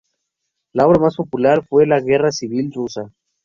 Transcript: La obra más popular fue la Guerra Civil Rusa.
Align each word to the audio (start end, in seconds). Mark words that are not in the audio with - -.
La 0.73 0.87
obra 0.87 0.97
más 0.99 1.15
popular 1.15 1.63
fue 1.63 1.85
la 1.85 1.99
Guerra 2.01 2.31
Civil 2.31 2.71
Rusa. 2.73 3.13